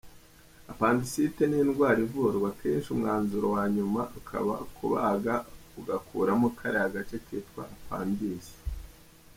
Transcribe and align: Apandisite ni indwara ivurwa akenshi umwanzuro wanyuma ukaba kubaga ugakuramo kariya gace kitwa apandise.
Apandisite 0.71 1.41
ni 1.47 1.57
indwara 1.63 1.99
ivurwa 2.05 2.47
akenshi 2.53 2.87
umwanzuro 2.95 3.45
wanyuma 3.55 4.01
ukaba 4.19 4.53
kubaga 4.75 5.35
ugakuramo 5.79 6.47
kariya 6.57 6.89
gace 6.95 7.17
kitwa 7.25 7.63
apandise. 7.75 8.53